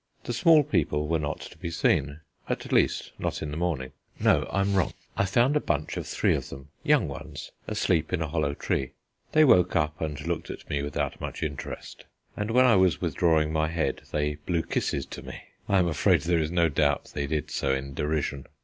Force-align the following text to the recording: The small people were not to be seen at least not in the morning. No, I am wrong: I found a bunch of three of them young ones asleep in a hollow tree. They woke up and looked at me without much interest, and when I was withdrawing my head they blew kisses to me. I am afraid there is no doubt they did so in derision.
The 0.23 0.33
small 0.33 0.63
people 0.63 1.07
were 1.07 1.19
not 1.19 1.41
to 1.41 1.57
be 1.59 1.69
seen 1.69 2.21
at 2.49 2.71
least 2.71 3.11
not 3.19 3.43
in 3.43 3.51
the 3.51 3.55
morning. 3.55 3.91
No, 4.19 4.45
I 4.51 4.61
am 4.61 4.73
wrong: 4.73 4.93
I 5.15 5.25
found 5.25 5.55
a 5.55 5.59
bunch 5.59 5.95
of 5.95 6.07
three 6.07 6.33
of 6.35 6.49
them 6.49 6.69
young 6.81 7.07
ones 7.07 7.51
asleep 7.67 8.11
in 8.11 8.19
a 8.19 8.27
hollow 8.27 8.55
tree. 8.55 8.93
They 9.33 9.43
woke 9.45 9.75
up 9.75 10.01
and 10.01 10.19
looked 10.25 10.49
at 10.49 10.67
me 10.71 10.81
without 10.81 11.21
much 11.21 11.43
interest, 11.43 12.05
and 12.35 12.49
when 12.49 12.65
I 12.65 12.77
was 12.77 12.99
withdrawing 12.99 13.53
my 13.53 13.67
head 13.67 14.01
they 14.11 14.37
blew 14.47 14.63
kisses 14.63 15.05
to 15.05 15.21
me. 15.21 15.39
I 15.69 15.77
am 15.77 15.87
afraid 15.87 16.21
there 16.21 16.39
is 16.39 16.49
no 16.49 16.67
doubt 16.67 17.11
they 17.13 17.27
did 17.27 17.51
so 17.51 17.71
in 17.71 17.93
derision. 17.93 18.47